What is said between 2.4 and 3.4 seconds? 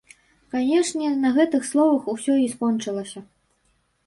і скончылася.